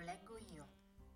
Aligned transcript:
lo 0.00 0.06
leggo 0.06 0.38
io, 0.54 0.66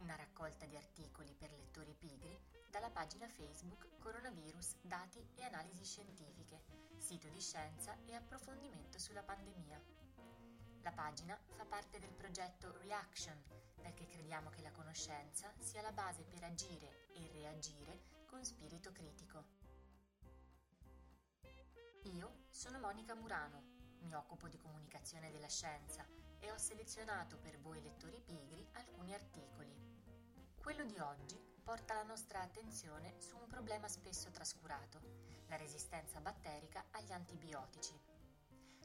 una 0.01 0.15
raccolta 0.15 0.67
di 0.67 0.77
articoli 0.77 1.35
per 1.35 1.51
lettori 1.53 1.95
pigri 1.95 2.39
dalla 2.71 2.91
pagina 2.91 3.27
Facebook 3.27 3.97
Coronavirus, 3.99 4.77
dati 4.83 5.27
e 5.37 5.43
analisi 5.43 5.85
scientifiche, 5.85 6.61
sito 6.99 7.29
di 7.29 7.41
scienza 7.41 7.97
e 8.05 8.15
approfondimento 8.15 8.99
sulla 8.99 9.23
pandemia. 9.23 9.83
La 10.83 10.93
pagina 10.93 11.39
fa 11.57 11.65
parte 11.65 11.99
del 11.99 12.13
progetto 12.13 12.77
Reaction 12.83 13.43
perché 13.81 14.07
crediamo 14.07 14.51
che 14.51 14.61
la 14.61 14.73
conoscenza 14.73 15.51
sia 15.59 15.81
la 15.81 15.93
base 15.93 16.23
per 16.25 16.45
agire 16.45 17.07
e 17.15 17.31
reagire 17.33 18.27
con 18.27 18.45
spirito 18.45 18.93
critico. 18.93 19.45
Io 22.03 22.45
sono 22.51 22.79
Monica 22.81 23.15
Murano, 23.15 23.63
mi 24.01 24.15
occupo 24.15 24.47
di 24.49 24.59
comunicazione 24.59 25.31
della 25.31 25.49
scienza 25.49 26.24
e 26.45 26.51
ho 26.51 26.59
selezionato 26.59 27.39
per 27.39 27.59
voi 27.59 27.81
lettori 27.81 28.21
pigri 28.21 28.69
alcuni 28.73 29.15
articoli. 29.15 29.75
Quello 30.61 30.85
di 30.85 30.99
oggi 30.99 31.41
porta 31.63 31.95
la 31.95 32.03
nostra 32.03 32.43
attenzione 32.43 33.15
su 33.19 33.39
un 33.39 33.47
problema 33.47 33.89
spesso 33.89 34.31
trascurato, 34.31 35.01
la 35.47 35.57
resistenza 35.57 36.21
batterica 36.21 36.85
agli 36.91 37.13
antibiotici. 37.13 37.99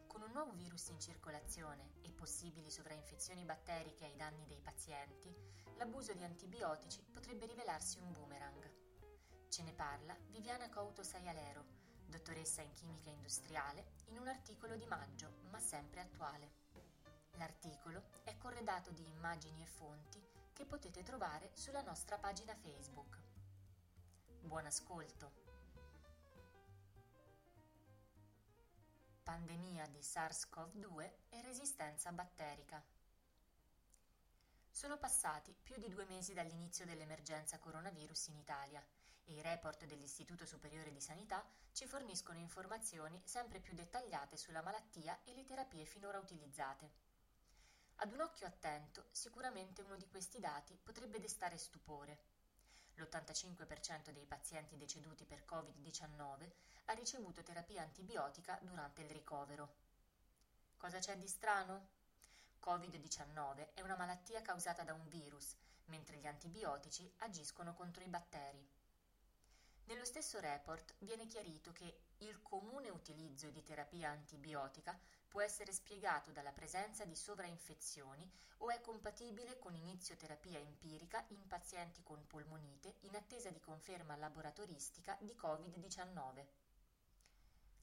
Con 0.08 0.22
un 0.22 0.32
nuovo 0.32 0.54
virus 0.54 0.88
in 0.88 1.02
circolazione 1.02 1.96
e 2.02 2.14
possibili 2.14 2.72
sovrainfezioni 2.72 3.44
batteriche 3.44 4.06
ai 4.06 4.16
danni 4.16 4.46
dei 4.46 4.62
pazienti, 4.62 5.30
l'abuso 5.76 6.14
di 6.14 6.24
antibiotici 6.24 7.04
potrebbe 7.12 7.46
rivelarsi 7.46 8.00
un 8.00 8.14
boomerang. 8.14 8.72
Ce 9.50 9.64
ne 9.64 9.74
parla 9.74 10.16
Viviana 10.30 10.70
Couto 10.70 11.04
Saialero, 11.04 11.66
dottoressa 12.06 12.62
in 12.62 12.72
chimica 12.72 13.10
industriale, 13.10 13.92
in 14.06 14.18
un 14.18 14.30
articolo 14.30 14.78
di 14.78 14.86
maggio, 14.86 15.40
ma 15.50 15.60
sempre 15.60 16.00
attuale. 16.00 16.68
L'articolo 17.40 18.04
è 18.26 18.36
corredato 18.38 18.92
di 18.92 19.08
immagini 19.08 19.62
e 19.62 19.66
fonti 19.66 20.22
che 20.52 20.66
potete 20.66 21.04
trovare 21.04 21.52
sulla 21.54 21.82
nostra 21.82 22.18
pagina 22.18 22.54
Facebook. 22.54 23.18
Buon 24.42 24.66
ascolto! 24.66 25.32
Pandemia 29.24 29.88
di 29.88 30.00
SARS-CoV-2 30.00 31.12
e 31.30 31.42
resistenza 31.42 32.12
batterica. 32.12 32.84
Sono 34.70 34.98
passati 34.98 35.56
più 35.64 35.78
di 35.78 35.88
due 35.88 36.04
mesi 36.08 36.34
dall'inizio 36.34 36.86
dell'emergenza 36.86 37.58
coronavirus 37.58 38.28
in 38.28 38.36
Italia 38.36 38.86
e 39.24 39.32
i 39.32 39.42
report 39.42 39.86
dell'Istituto 39.86 40.46
Superiore 40.46 40.92
di 40.92 41.00
Sanità 41.00 41.42
ci 41.72 41.86
forniscono 41.86 42.38
informazioni 42.38 43.22
sempre 43.24 43.62
più 43.62 43.74
dettagliate 43.76 44.36
sulla 44.36 44.62
malattia 44.62 45.18
e 45.24 45.34
le 45.34 45.46
terapie 45.46 45.86
finora 45.86 46.20
utilizzate. 46.20 47.09
Ad 48.02 48.14
un 48.14 48.22
occhio 48.22 48.48
attento, 48.48 49.08
sicuramente 49.12 49.82
uno 49.82 49.98
di 49.98 50.08
questi 50.08 50.40
dati 50.40 50.74
potrebbe 50.82 51.20
destare 51.20 51.58
stupore. 51.58 52.18
L'85% 52.96 54.12
dei 54.12 54.26
pazienti 54.26 54.78
deceduti 54.78 55.26
per 55.26 55.44
Covid-19 55.46 56.50
ha 56.86 56.94
ricevuto 56.94 57.44
terapia 57.44 57.82
antibiotica 57.82 58.58
durante 58.62 59.02
il 59.02 59.10
ricovero. 59.10 59.74
Cosa 60.78 61.00
c'è 61.00 61.18
di 61.18 61.28
strano? 61.28 61.90
Covid-19 62.64 63.74
è 63.74 63.82
una 63.82 63.98
malattia 63.98 64.42
causata 64.42 64.84
da 64.84 64.94
un 64.94 65.06
virus, 65.10 65.58
mentre 65.88 66.20
gli 66.20 66.28
antibiotici 66.28 67.12
agiscono 67.18 67.74
contro 67.74 68.02
i 68.02 68.08
batteri. 68.08 68.66
Nello 69.90 70.06
stesso 70.06 70.40
report 70.40 70.94
viene 71.00 71.26
chiarito 71.26 71.72
che 71.72 72.02
il 72.18 72.44
comune 72.44 72.90
utilizzo 72.90 73.50
di 73.50 73.64
terapia 73.64 74.12
antibiotica 74.12 74.96
può 75.28 75.42
essere 75.42 75.72
spiegato 75.72 76.32
dalla 76.32 76.52
presenza 76.52 77.06
di 77.06 77.16
sovrainfezioni 77.16 78.32
o 78.58 78.70
è 78.70 78.82
compatibile 78.82 79.58
con 79.58 79.74
inizio 79.74 80.16
terapia 80.16 80.60
empirica 80.60 81.26
in 81.30 81.48
pazienti 81.48 82.04
con 82.04 82.24
polmonite 82.28 82.98
in 83.00 83.16
attesa 83.16 83.50
di 83.50 83.60
conferma 83.60 84.16
laboratoristica 84.16 85.18
di 85.22 85.36
Covid-19. 85.36 86.46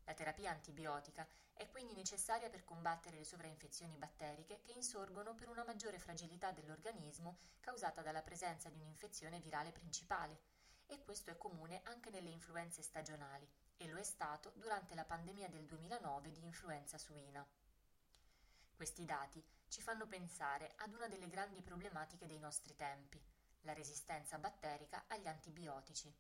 La 0.05 0.15
terapia 0.15 0.53
antibiotica 0.53 1.27
è 1.55 1.67
quindi 1.67 1.93
necessaria 1.93 2.49
per 2.49 2.63
combattere 2.63 3.17
le 3.17 3.25
sovrainfezioni 3.25 3.97
batteriche 3.97 4.61
che 4.63 4.75
insorgono 4.75 5.35
per 5.35 5.49
una 5.49 5.65
maggiore 5.65 5.99
fragilità 5.99 6.53
dell'organismo 6.53 7.39
causata 7.59 8.01
dalla 8.01 8.23
presenza 8.23 8.71
di 8.71 8.79
un'infezione 8.79 9.41
virale 9.41 9.73
principale 9.73 10.55
e 10.87 11.03
questo 11.03 11.31
è 11.31 11.37
comune 11.37 11.81
anche 11.85 12.11
nelle 12.11 12.31
influenze 12.31 12.83
stagionali 12.83 13.49
e 13.77 13.89
lo 13.89 13.99
è 13.99 14.03
stato 14.03 14.53
durante 14.57 14.95
la 14.95 15.05
pandemia 15.05 15.49
del 15.49 15.67
2009 15.67 16.31
di 16.31 16.45
influenza 16.45 16.99
suina. 16.99 17.47
Questi 18.75 19.05
dati 19.05 19.43
ci 19.69 19.81
fanno 19.81 20.07
pensare 20.07 20.75
ad 20.77 20.93
una 20.95 21.09
delle 21.09 21.29
grandi 21.29 21.63
problematiche 21.63 22.27
dei 22.27 22.39
nostri 22.39 22.77
tempi, 22.77 23.23
la 23.63 23.73
resistenza 23.73 24.39
batterica 24.39 25.05
agli 25.09 25.27
antibiotici. 25.27 26.15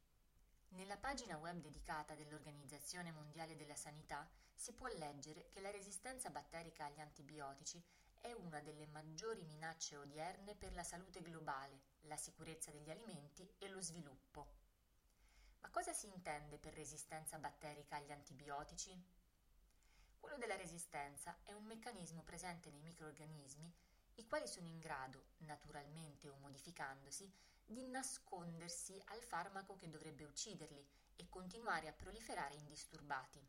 Nella 0.70 0.96
pagina 0.96 1.36
web 1.36 1.60
dedicata 1.60 2.14
dell'Organizzazione 2.14 3.12
Mondiale 3.12 3.56
della 3.56 3.76
Sanità 3.76 4.28
si 4.54 4.72
può 4.72 4.88
leggere 4.88 5.48
che 5.50 5.60
la 5.60 5.70
resistenza 5.70 6.30
batterica 6.30 6.86
agli 6.86 7.00
antibiotici 7.00 7.82
è 8.20 8.32
una 8.32 8.60
delle 8.60 8.86
maggiori 8.86 9.44
minacce 9.44 9.96
odierne 9.96 10.56
per 10.56 10.74
la 10.74 10.82
salute 10.82 11.22
globale, 11.22 11.80
la 12.06 12.16
sicurezza 12.16 12.70
degli 12.70 12.90
alimenti 12.90 13.48
e 13.58 13.68
lo 13.68 13.80
sviluppo. 13.80 14.64
Ma 15.60 15.70
cosa 15.70 15.92
si 15.92 16.06
intende 16.06 16.58
per 16.58 16.74
resistenza 16.74 17.38
batterica 17.38 17.96
agli 17.96 18.12
antibiotici? 18.12 18.98
Quello 20.18 20.36
della 20.38 20.56
resistenza 20.56 21.38
è 21.42 21.52
un 21.52 21.64
meccanismo 21.64 22.22
presente 22.22 22.70
nei 22.70 22.80
microorganismi 22.80 23.72
i 24.16 24.26
quali 24.26 24.48
sono 24.48 24.66
in 24.66 24.78
grado, 24.78 25.26
naturalmente 25.38 26.28
o 26.28 26.36
modificandosi, 26.36 27.30
di 27.64 27.86
nascondersi 27.88 29.00
al 29.06 29.22
farmaco 29.22 29.76
che 29.76 29.90
dovrebbe 29.90 30.24
ucciderli 30.24 30.86
e 31.16 31.28
continuare 31.28 31.88
a 31.88 31.92
proliferare 31.92 32.54
indisturbati. 32.54 33.44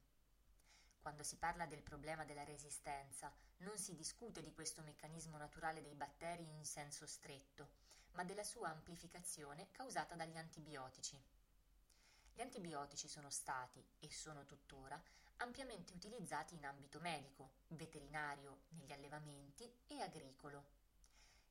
Quando 1.07 1.23
si 1.23 1.38
parla 1.38 1.66
del 1.66 1.84
problema 1.84 2.25
della 2.25 2.44
resistenza, 2.44 3.34
non 3.59 3.78
si 3.78 3.95
discute 3.95 4.44
di 4.44 4.51
questo 4.51 4.81
meccanismo 4.81 5.38
naturale 5.38 5.81
dei 5.81 5.95
batteri 5.95 6.44
in 6.44 6.66
senso 6.66 7.07
stretto, 7.07 7.69
ma 8.12 8.25
della 8.25 8.44
sua 8.44 8.72
amplificazione 8.72 9.72
causata 9.72 10.16
dagli 10.16 10.35
antibiotici. 10.35 11.18
Gli 12.34 12.41
antibiotici 12.41 13.07
sono 13.07 13.29
stati, 13.29 13.81
e 14.00 14.12
sono 14.12 14.45
tuttora, 14.45 15.01
ampiamente 15.38 15.94
utilizzati 15.94 16.56
in 16.56 16.66
ambito 16.66 17.00
medico, 17.00 17.51
veterinario, 17.68 18.63
negli 18.72 18.91
allevamenti 18.91 19.63
e 19.88 20.01
agricolo. 20.01 20.66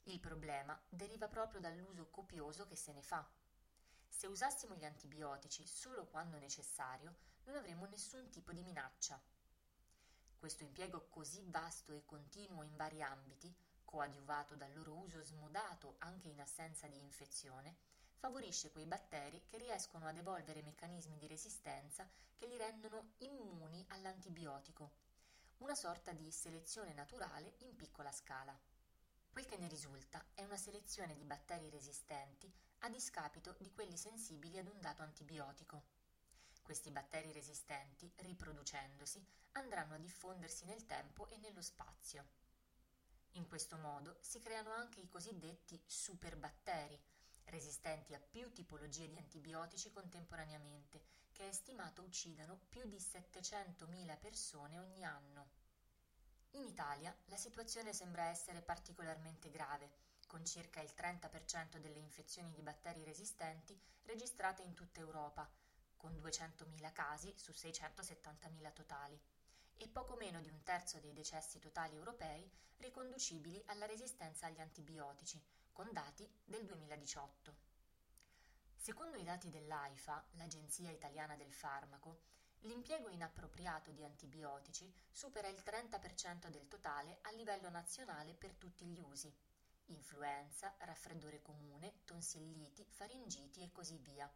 Il 0.03 0.21
problema 0.21 0.79
deriva 0.87 1.29
proprio 1.29 1.61
dall'uso 1.61 2.11
copioso 2.11 2.67
che 2.67 2.77
se 2.77 2.93
ne 2.93 3.01
fa. 3.01 3.27
Se 4.07 4.27
usassimo 4.27 4.75
gli 4.75 4.85
antibiotici 4.85 5.67
solo 5.67 6.05
quando 6.05 6.37
necessario, 6.37 7.17
non 7.45 7.57
avremmo 7.57 7.87
nessun 7.87 8.29
tipo 8.29 8.53
di 8.53 8.63
minaccia. 8.63 9.19
Questo 10.39 10.65
impiego 10.65 11.09
così 11.09 11.43
vasto 11.47 11.93
e 11.93 12.05
continuo 12.05 12.63
in 12.63 12.77
vari 12.77 13.03
ambiti, 13.03 13.55
coadiuvato 13.85 14.55
dal 14.55 14.73
loro 14.75 14.95
uso 14.95 15.23
smodato 15.23 15.97
anche 15.99 16.29
in 16.29 16.41
assenza 16.41 16.87
di 16.87 16.99
infezione, 16.99 17.77
favorisce 18.17 18.71
quei 18.71 18.87
batteri 18.87 19.43
che 19.47 19.59
riescono 19.59 20.07
ad 20.07 20.17
evolvere 20.17 20.63
meccanismi 20.63 21.17
di 21.19 21.27
resistenza 21.27 22.09
che 22.37 22.47
li 22.47 22.57
rendono 22.57 23.15
immuni 23.19 23.85
all'antibiotico, 23.89 24.93
una 25.59 25.75
sorta 25.75 26.13
di 26.13 26.31
selezione 26.31 26.93
naturale 26.93 27.55
in 27.59 27.75
piccola 27.75 28.13
scala. 28.13 28.57
Quel 29.31 29.47
che 29.47 29.57
ne 29.57 29.69
risulta 29.69 30.25
è 30.35 30.45
una 30.45 30.57
selezione 30.57 31.15
di 31.15 31.25
batteri 31.25 31.71
resistenti 31.71 32.53
a 32.81 32.89
discapito 32.89 33.55
di 33.59 33.73
quelli 33.73 33.97
sensibili 33.97 34.59
ad 34.59 34.69
un 34.69 34.81
dato 34.81 35.03
antibiotico. 35.03 35.96
Questi 36.67 36.91
batteri 36.91 37.31
resistenti, 37.31 38.13
riproducendosi, 38.17 39.25
andranno 39.53 39.95
a 39.95 39.99
diffondersi 39.99 40.65
nel 40.65 40.85
tempo 40.85 41.29
e 41.29 41.37
nello 41.37 41.63
spazio. 41.63 42.27
In 43.35 43.47
questo 43.47 43.77
modo 43.77 44.19
si 44.21 44.41
creano 44.41 44.73
anche 44.73 44.99
i 44.99 45.09
cosiddetti 45.09 45.81
superbatteri, 45.87 47.01
resistenti 47.45 48.15
a 48.15 48.19
più 48.19 48.53
tipologie 48.53 49.09
di 49.09 49.17
antibiotici 49.17 49.93
contemporaneamente, 49.93 51.05
che 51.31 51.49
è 51.49 51.53
stimato 51.53 52.03
uccidano 52.03 52.59
più 52.69 52.85
di 52.89 52.97
700.000 52.97 54.19
persone 54.19 54.77
ogni 54.81 55.05
anno. 55.05 55.51
In 56.55 56.65
Italia 56.65 57.17
la 57.27 57.37
situazione 57.37 57.93
sembra 57.93 58.25
essere 58.25 58.61
particolarmente 58.61 59.51
grave, 59.51 59.93
con 60.27 60.45
circa 60.45 60.81
il 60.81 60.93
30% 60.97 61.77
delle 61.79 62.01
infezioni 62.01 62.53
di 62.53 62.63
batteri 62.63 63.05
resistenti 63.05 63.81
registrate 64.03 64.63
in 64.63 64.75
tutta 64.75 64.99
Europa, 64.99 65.49
con 66.07 66.15
200.000 66.23 66.93
casi 66.93 67.35
su 67.37 67.51
670.000 67.51 68.73
totali, 68.73 69.21
e 69.79 69.89
poco 69.89 70.15
meno 70.15 70.41
di 70.41 70.49
un 70.49 70.63
terzo 70.63 71.01
dei 71.01 71.13
decessi 71.13 71.59
totali 71.59 71.97
europei 71.97 72.49
riconducibili 72.77 73.61
alla 73.67 73.87
resistenza 73.87 74.47
agli 74.47 74.61
antibiotici, 74.61 75.43
con 75.73 75.89
dati 75.91 76.25
del 76.45 76.65
2018. 76.65 77.57
Secondo 78.77 79.17
i 79.17 79.25
dati 79.25 79.51
dell'AIFA, 79.51 80.25
l'Agenzia 80.35 80.93
Italiana 80.93 81.35
del 81.35 81.53
Farmaco, 81.53 82.21
l'impiego 82.61 83.09
inappropriato 83.09 83.91
di 83.91 84.05
antibiotici 84.05 84.89
supera 85.11 85.49
il 85.49 85.61
30% 85.65 86.49
del 86.51 86.69
totale 86.69 87.19
a 87.23 87.33
livello 87.33 87.69
nazionale 87.69 88.33
per 88.35 88.55
tutti 88.55 88.85
gli 88.85 89.01
usi 89.01 89.35
influenza, 89.87 90.75
raffreddore 90.79 91.43
comune, 91.43 92.03
tonsilliti, 92.05 92.85
faringiti 92.89 93.61
e 93.63 93.71
così 93.73 93.99
via. 93.99 94.31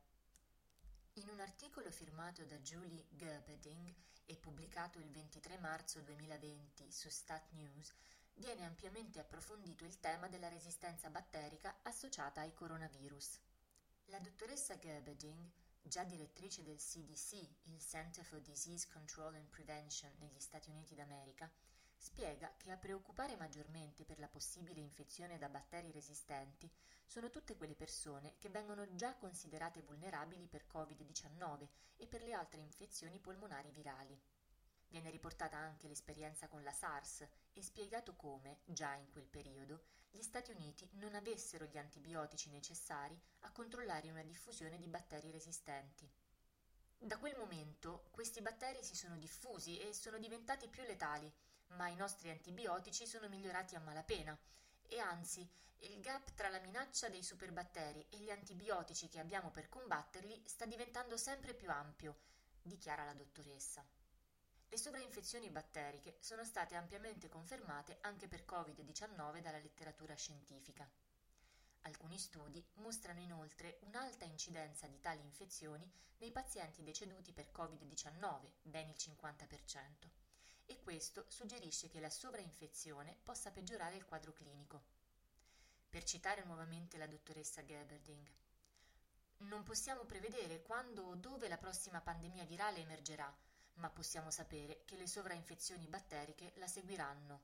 In 1.15 1.29
un 1.29 1.41
articolo 1.41 1.91
firmato 1.91 2.45
da 2.45 2.57
Julie 2.61 3.05
Gerberding 3.11 3.93
e 4.27 4.37
pubblicato 4.37 5.01
il 5.01 5.11
23 5.11 5.59
marzo 5.59 6.01
2020 6.03 6.91
su 6.93 7.09
Stat 7.09 7.51
News, 7.51 7.93
viene 8.35 8.65
ampiamente 8.65 9.19
approfondito 9.19 9.85
il 9.85 9.99
tema 9.99 10.29
della 10.29 10.49
resistenza 10.49 11.11
batterica 11.11 11.81
associata 11.83 12.43
ai 12.43 12.55
coronavirus. 12.55 13.41
La 14.07 14.21
dottoressa 14.21 14.79
Gerberding, 14.79 15.51
già 15.83 16.05
direttrice 16.05 16.63
del 16.63 16.79
CDC, 16.79 17.33
il 17.65 17.81
Center 17.81 18.25
for 18.25 18.41
Disease 18.41 18.87
Control 18.89 19.35
and 19.35 19.49
Prevention 19.49 20.13
negli 20.19 20.41
Stati 20.41 20.71
Uniti 20.71 20.95
d'America, 20.95 21.51
spiega 22.03 22.51
che 22.57 22.71
a 22.71 22.79
preoccupare 22.79 23.37
maggiormente 23.37 24.07
per 24.07 24.19
la 24.19 24.27
possibile 24.27 24.81
infezione 24.81 25.37
da 25.37 25.51
batteri 25.51 25.93
resistenti 25.93 26.73
sono 27.05 27.29
tutte 27.29 27.57
quelle 27.57 27.75
persone 27.75 28.37
che 28.39 28.49
vengono 28.49 28.87
già 28.95 29.15
considerate 29.17 29.83
vulnerabili 29.83 30.47
per 30.47 30.65
Covid-19 30.73 31.69
e 31.97 32.07
per 32.07 32.23
le 32.23 32.33
altre 32.33 32.63
infezioni 32.63 33.19
polmonari 33.19 33.71
virali. 33.71 34.19
Viene 34.89 35.11
riportata 35.11 35.59
anche 35.59 35.89
l'esperienza 35.89 36.49
con 36.49 36.63
la 36.63 36.73
SARS 36.73 37.29
e 37.53 37.63
spiegato 37.63 38.17
come, 38.17 38.61
già 38.65 38.95
in 38.95 39.11
quel 39.11 39.27
periodo, 39.27 39.83
gli 40.11 40.23
Stati 40.23 40.53
Uniti 40.53 40.89
non 40.95 41.15
avessero 41.15 41.67
gli 41.67 41.77
antibiotici 41.77 42.49
necessari 42.49 43.21
a 43.41 43.53
controllare 43.53 44.11
una 44.11 44.23
diffusione 44.23 44.79
di 44.79 44.89
batteri 44.89 45.31
resistenti. 45.31 46.11
Da 46.97 47.19
quel 47.19 47.37
momento 47.37 48.09
questi 48.11 48.41
batteri 48.41 48.83
si 48.83 48.97
sono 48.97 49.19
diffusi 49.19 49.79
e 49.79 49.93
sono 49.93 50.19
diventati 50.19 50.67
più 50.69 50.83
letali, 50.83 51.33
ma 51.71 51.89
i 51.89 51.97
nostri 51.97 52.31
antibiotici 52.31 53.07
sono 53.07 53.29
migliorati 53.29 53.75
a 53.75 53.81
malapena 53.81 54.37
e 54.87 54.99
anzi 54.99 55.49
il 55.83 56.01
gap 56.01 56.35
tra 56.35 56.49
la 56.49 56.61
minaccia 56.61 57.09
dei 57.09 57.23
superbatteri 57.23 58.07
e 58.11 58.19
gli 58.19 58.31
antibiotici 58.31 59.09
che 59.09 59.19
abbiamo 59.19 59.51
per 59.51 59.69
combatterli 59.69 60.43
sta 60.45 60.67
diventando 60.67 61.17
sempre 61.17 61.55
più 61.55 61.71
ampio, 61.71 62.19
dichiara 62.61 63.05
la 63.05 63.15
dottoressa. 63.15 63.85
Le 64.69 64.77
sovrainfezioni 64.77 65.49
batteriche 65.49 66.17
sono 66.21 66.45
state 66.45 66.75
ampiamente 66.75 67.29
confermate 67.29 67.99
anche 68.03 68.29
per 68.29 68.45
Covid-19 68.45 69.41
dalla 69.41 69.59
letteratura 69.59 70.15
scientifica. 70.15 70.89
Alcuni 71.83 72.19
studi 72.19 72.65
mostrano 72.75 73.21
inoltre 73.21 73.79
un'alta 73.83 74.27
incidenza 74.27 74.87
di 74.87 75.01
tali 75.01 75.23
infezioni 75.23 75.91
nei 76.19 76.31
pazienti 76.31 76.83
deceduti 76.83 77.33
per 77.33 77.51
Covid-19, 77.53 78.51
ben 78.63 78.89
il 78.89 78.97
50% 78.99 80.30
e 80.71 80.79
questo 80.79 81.25
suggerisce 81.27 81.89
che 81.89 81.99
la 81.99 82.09
sovrainfezione 82.09 83.17
possa 83.25 83.51
peggiorare 83.51 83.97
il 83.97 84.05
quadro 84.05 84.33
clinico. 84.33 84.81
Per 85.91 86.05
citare 86.05 86.45
nuovamente 86.45 86.97
la 86.97 87.09
dottoressa 87.09 87.65
Gerberding, 87.65 88.25
non 89.39 89.65
possiamo 89.65 90.05
prevedere 90.05 90.63
quando 90.63 91.03
o 91.03 91.15
dove 91.17 91.49
la 91.49 91.59
prossima 91.59 92.01
pandemia 92.01 92.45
virale 92.45 92.79
emergerà, 92.79 93.35
ma 93.75 93.91
possiamo 93.91 94.31
sapere 94.31 94.83
che 94.85 94.95
le 94.95 95.09
sovrainfezioni 95.09 95.89
batteriche 95.89 96.53
la 96.57 96.69
seguiranno. 96.69 97.41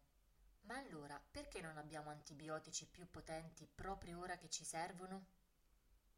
Ma 0.62 0.76
allora 0.76 1.20
perché 1.29 1.61
non 1.61 1.76
abbiamo 1.79 2.11
antibiotici 2.11 2.87
più 2.87 3.11
potenti 3.11 3.67
proprio 3.67 4.20
ora 4.20 4.37
che 4.37 4.49
ci 4.49 4.62
servono? 4.62 5.26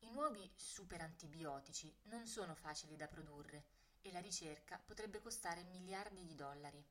I 0.01 0.11
nuovi 0.11 0.53
superantibiotici 0.55 1.95
non 2.05 2.27
sono 2.27 2.55
facili 2.55 2.97
da 2.97 3.09
produrre 3.09 3.65
e 4.03 4.13
la 4.13 4.21
ricerca 4.21 4.79
potrebbe 4.85 5.21
costare 5.21 5.63
miliardi 5.65 6.27
di 6.27 6.35
dollari. 6.35 6.85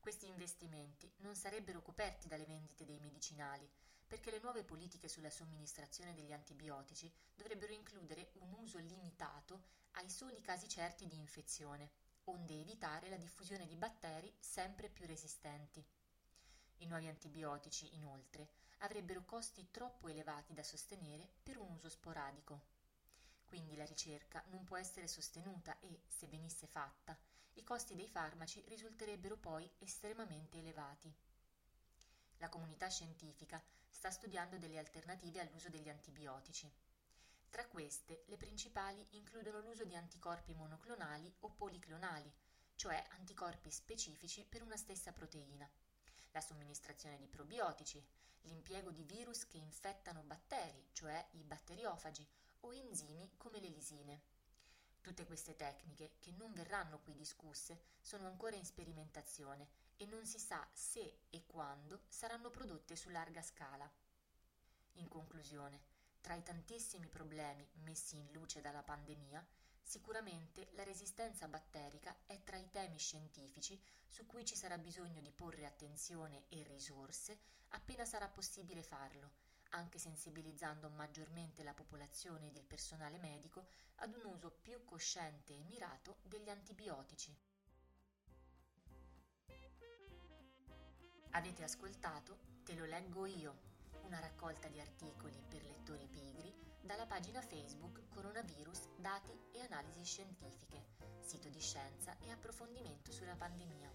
Questi 0.00 0.26
investimenti 0.26 1.12
non 1.18 1.36
sarebbero 1.36 1.82
coperti 1.82 2.26
dalle 2.26 2.46
vendite 2.46 2.86
dei 2.86 2.98
medicinali, 2.98 3.68
perché 4.06 4.30
le 4.30 4.40
nuove 4.40 4.64
politiche 4.64 5.08
sulla 5.08 5.30
somministrazione 5.30 6.14
degli 6.14 6.32
antibiotici 6.32 7.12
dovrebbero 7.34 7.72
includere 7.72 8.30
un 8.40 8.52
uso 8.54 8.78
limitato 8.78 9.62
ai 9.92 10.08
soli 10.08 10.40
casi 10.40 10.68
certi 10.68 11.06
di 11.06 11.18
infezione, 11.18 11.90
onde 12.24 12.58
evitare 12.58 13.10
la 13.10 13.16
diffusione 13.16 13.66
di 13.66 13.76
batteri 13.76 14.34
sempre 14.40 14.88
più 14.88 15.06
resistenti. 15.06 15.84
I 16.78 16.86
nuovi 16.86 17.06
antibiotici, 17.06 17.94
inoltre, 17.94 18.48
avrebbero 18.78 19.24
costi 19.26 19.70
troppo 19.70 20.08
elevati 20.08 20.54
da 20.54 20.62
sostenere 20.62 21.28
per 21.42 21.58
un 21.58 21.70
uso 21.70 21.90
sporadico. 21.90 22.62
Quindi 23.50 23.74
la 23.74 23.84
ricerca 23.84 24.44
non 24.50 24.62
può 24.62 24.76
essere 24.76 25.08
sostenuta 25.08 25.76
e, 25.80 26.02
se 26.06 26.28
venisse 26.28 26.68
fatta, 26.68 27.18
i 27.54 27.64
costi 27.64 27.96
dei 27.96 28.06
farmaci 28.06 28.62
risulterebbero 28.68 29.36
poi 29.36 29.68
estremamente 29.78 30.58
elevati. 30.58 31.12
La 32.36 32.48
comunità 32.48 32.88
scientifica 32.88 33.60
sta 33.88 34.08
studiando 34.08 34.56
delle 34.56 34.78
alternative 34.78 35.40
all'uso 35.40 35.68
degli 35.68 35.88
antibiotici. 35.88 36.72
Tra 37.50 37.66
queste, 37.66 38.22
le 38.28 38.36
principali 38.36 39.04
includono 39.10 39.58
l'uso 39.58 39.84
di 39.84 39.96
anticorpi 39.96 40.54
monoclonali 40.54 41.34
o 41.40 41.50
policlonali, 41.50 42.32
cioè 42.76 43.04
anticorpi 43.10 43.72
specifici 43.72 44.44
per 44.44 44.62
una 44.62 44.76
stessa 44.76 45.12
proteina, 45.12 45.68
la 46.30 46.40
somministrazione 46.40 47.18
di 47.18 47.26
probiotici, 47.26 48.00
l'impiego 48.42 48.92
di 48.92 49.02
virus 49.02 49.48
che 49.48 49.58
infettano 49.58 50.22
batteri, 50.22 50.86
cioè 50.92 51.26
i 51.32 51.42
batteriofagi, 51.42 52.24
o 52.60 52.72
enzimi 52.72 53.30
come 53.36 53.60
le 53.60 53.68
lisine. 53.68 54.22
Tutte 55.00 55.24
queste 55.24 55.56
tecniche, 55.56 56.16
che 56.18 56.30
non 56.32 56.52
verranno 56.52 57.00
qui 57.00 57.14
discusse, 57.14 57.80
sono 58.00 58.26
ancora 58.26 58.56
in 58.56 58.64
sperimentazione 58.64 59.68
e 59.96 60.06
non 60.06 60.26
si 60.26 60.38
sa 60.38 60.66
se 60.72 61.20
e 61.30 61.46
quando 61.46 62.02
saranno 62.08 62.50
prodotte 62.50 62.96
su 62.96 63.08
larga 63.08 63.42
scala. 63.42 63.90
In 64.94 65.08
conclusione, 65.08 65.80
tra 66.20 66.34
i 66.34 66.42
tantissimi 66.42 67.08
problemi 67.08 67.66
messi 67.82 68.16
in 68.16 68.30
luce 68.32 68.60
dalla 68.60 68.82
pandemia, 68.82 69.46
sicuramente 69.82 70.68
la 70.72 70.84
resistenza 70.84 71.48
batterica 71.48 72.14
è 72.26 72.42
tra 72.44 72.58
i 72.58 72.68
temi 72.68 72.98
scientifici 72.98 73.80
su 74.06 74.26
cui 74.26 74.44
ci 74.44 74.56
sarà 74.56 74.76
bisogno 74.76 75.20
di 75.20 75.32
porre 75.32 75.64
attenzione 75.64 76.44
e 76.48 76.62
risorse 76.64 77.38
appena 77.68 78.04
sarà 78.04 78.28
possibile 78.28 78.82
farlo 78.82 79.48
anche 79.70 79.98
sensibilizzando 79.98 80.88
maggiormente 80.90 81.62
la 81.62 81.74
popolazione 81.74 82.48
ed 82.48 82.56
il 82.56 82.64
personale 82.64 83.18
medico 83.18 83.66
ad 83.96 84.14
un 84.14 84.32
uso 84.32 84.50
più 84.50 84.84
cosciente 84.84 85.54
e 85.54 85.62
mirato 85.62 86.18
degli 86.22 86.48
antibiotici. 86.48 87.36
Avete 91.30 91.62
ascoltato 91.62 92.48
Te 92.64 92.74
lo 92.74 92.84
leggo 92.84 93.26
io, 93.26 93.68
una 94.02 94.18
raccolta 94.18 94.68
di 94.68 94.80
articoli 94.80 95.40
per 95.48 95.62
lettori 95.64 96.06
pigri 96.08 96.52
dalla 96.82 97.06
pagina 97.06 97.40
Facebook 97.40 98.08
Coronavirus, 98.08 98.88
dati 98.96 99.30
e 99.52 99.60
analisi 99.60 100.02
scientifiche, 100.04 100.96
sito 101.20 101.48
di 101.48 101.60
scienza 101.60 102.16
e 102.18 102.30
approfondimento 102.30 103.12
sulla 103.12 103.36
pandemia. 103.36 103.92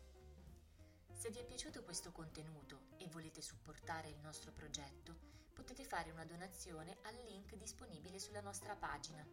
Se 1.12 1.30
vi 1.30 1.40
è 1.40 1.46
piaciuto 1.46 1.84
questo 1.84 2.12
contenuto 2.12 2.88
e 2.98 3.08
volete 3.08 3.42
supportare 3.42 4.10
il 4.10 4.20
nostro 4.20 4.52
progetto, 4.52 5.45
potete 5.56 5.86
fare 5.86 6.12
una 6.12 6.26
donazione 6.26 6.98
al 7.04 7.16
link 7.24 7.56
disponibile 7.56 8.20
sulla 8.20 8.42
nostra 8.42 8.76
pagina. 8.76 9.26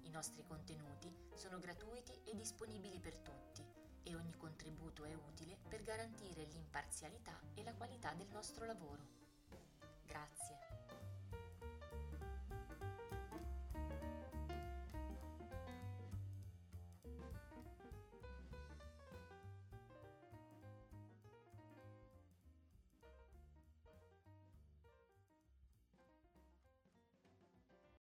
I 0.00 0.10
nostri 0.10 0.42
contenuti 0.44 1.14
sono 1.34 1.58
gratuiti 1.58 2.12
e 2.24 2.34
disponibili 2.34 2.98
per 2.98 3.18
tutti 3.18 3.62
e 4.02 4.14
ogni 4.14 4.34
contributo 4.34 5.04
è 5.04 5.12
utile 5.12 5.58
per 5.68 5.82
garantire 5.82 6.44
l'imparzialità 6.44 7.38
e 7.54 7.62
la 7.62 7.74
qualità 7.74 8.14
del 8.14 8.28
nostro 8.28 8.64
lavoro. 8.64 9.15